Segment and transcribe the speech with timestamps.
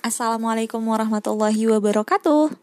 [0.00, 2.56] Assalamualaikum warahmatullahi wabarakatuh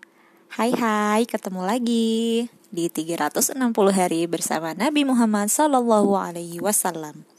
[0.57, 3.53] Hai hai, ketemu lagi di 360
[3.93, 7.29] hari bersama Nabi Muhammad Sallallahu Alaihi Wasallam.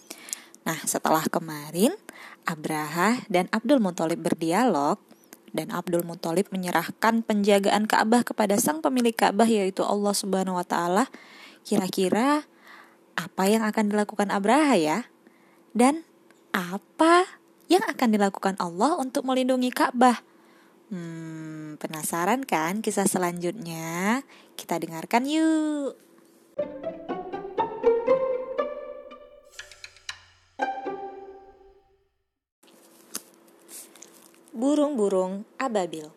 [0.62, 1.98] Nah, setelah kemarin
[2.46, 5.02] Abraha dan Abdul Muthalib berdialog
[5.50, 11.10] dan Abdul Muthalib menyerahkan penjagaan Ka'bah kepada sang pemilik Ka'bah yaitu Allah Subhanahu wa taala.
[11.66, 12.46] Kira-kira
[13.18, 15.10] apa yang akan dilakukan Abraha ya?
[15.74, 16.06] Dan
[16.54, 17.26] apa
[17.68, 20.24] yang akan dilakukan Allah untuk melindungi Ka'bah.
[20.88, 24.24] Hmm, penasaran kan kisah selanjutnya?
[24.56, 25.92] Kita dengarkan yuk.
[34.56, 36.08] Burung-burung ababil.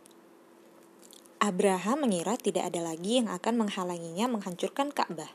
[1.38, 5.30] Abraham mengira tidak ada lagi yang akan menghalanginya menghancurkan Ka'bah.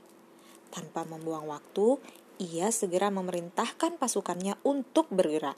[0.73, 2.01] Tanpa membuang waktu,
[2.41, 5.55] ia segera memerintahkan pasukannya untuk bergerak.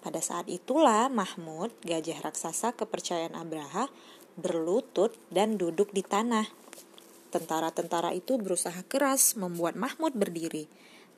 [0.00, 3.92] Pada saat itulah Mahmud, gajah raksasa kepercayaan Abraha,
[4.40, 6.48] berlutut dan duduk di tanah.
[7.28, 10.66] Tentara-tentara itu berusaha keras membuat Mahmud berdiri,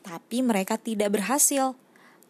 [0.02, 1.78] tapi mereka tidak berhasil.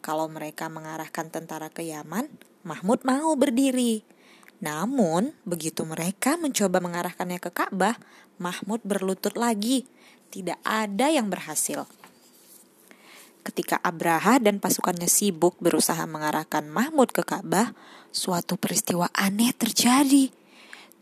[0.05, 2.29] Kalau mereka mengarahkan tentara ke Yaman,
[2.69, 4.05] Mahmud mau berdiri.
[4.63, 7.99] Namun, begitu mereka mencoba mengarahkannya ke Ka'bah,
[8.39, 9.89] Mahmud berlutut lagi.
[10.31, 11.89] Tidak ada yang berhasil.
[13.43, 17.75] Ketika Abraha dan pasukannya sibuk berusaha mengarahkan Mahmud ke Ka'bah,
[18.15, 20.31] suatu peristiwa aneh terjadi.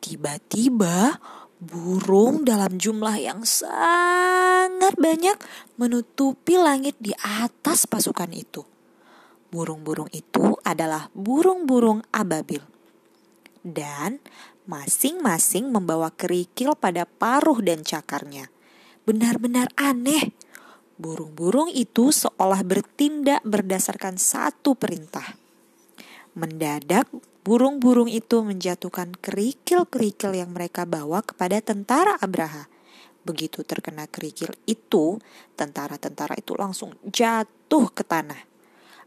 [0.01, 1.21] Tiba-tiba
[1.61, 5.37] burung dalam jumlah yang sangat banyak
[5.77, 8.65] menutupi langit di atas pasukan itu.
[9.53, 12.65] Burung-burung itu adalah burung-burung ababil.
[13.61, 14.17] Dan
[14.65, 18.49] masing-masing membawa kerikil pada paruh dan cakarnya.
[19.05, 20.33] Benar-benar aneh
[21.01, 25.25] Burung-burung itu seolah bertindak berdasarkan satu perintah.
[26.37, 27.09] Mendadak,
[27.41, 32.69] burung-burung itu menjatuhkan kerikil-kerikil yang mereka bawa kepada tentara Abraha.
[33.25, 35.17] Begitu terkena kerikil itu,
[35.57, 38.45] tentara-tentara itu langsung jatuh ke tanah.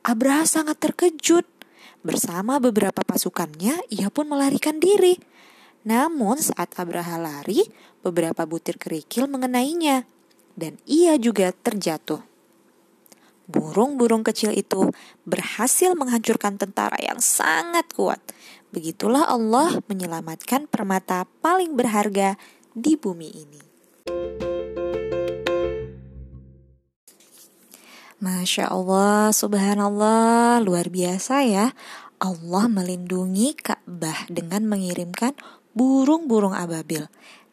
[0.02, 1.46] Abraha sangat terkejut.
[2.02, 5.22] Bersama beberapa pasukannya, ia pun melarikan diri.
[5.86, 7.62] Namun saat Abraha lari,
[8.02, 10.10] beberapa butir kerikil mengenainya
[10.54, 12.22] dan ia juga terjatuh.
[13.44, 14.90] Burung-burung kecil itu
[15.28, 18.24] berhasil menghancurkan tentara yang sangat kuat.
[18.72, 22.40] Begitulah Allah menyelamatkan permata paling berharga
[22.72, 23.62] di bumi ini.
[28.24, 31.76] Masya Allah, subhanallah, luar biasa ya.
[32.24, 35.36] Allah melindungi Ka'bah dengan mengirimkan
[35.76, 37.04] burung-burung ababil.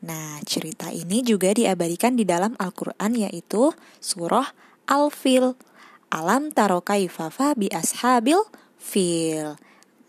[0.00, 4.48] Nah, cerita ini juga diabadikan di dalam Al-Quran yaitu surah
[4.88, 5.52] Al-Fil.
[6.10, 8.40] Alam taro kaifafa bi ashabil
[8.80, 9.54] fil.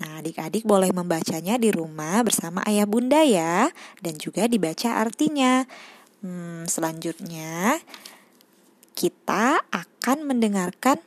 [0.02, 3.70] Nah, adik-adik boleh membacanya di rumah bersama ayah bunda ya.
[4.02, 5.68] Dan juga dibaca artinya.
[6.26, 7.78] Hmm, selanjutnya,
[8.98, 10.98] kita akan mendengarkan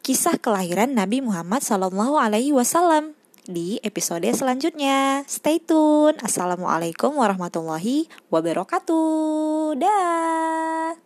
[0.00, 5.24] kisah kelahiran Nabi Muhammad Sallallahu Alaihi Wasallam di episode selanjutnya.
[5.24, 6.20] Stay tune.
[6.20, 9.80] Assalamualaikum warahmatullahi wabarakatuh.
[9.80, 11.00] Dah.